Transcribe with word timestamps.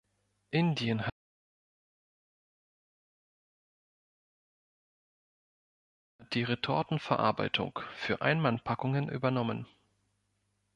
Indien 0.49 1.03
hat 1.05 1.13
die 6.33 6.41
Retortenverarbeitung 6.41 7.77
für 7.97 8.19
Einmannpackungen 8.23 9.09
übernommen. 9.09 9.67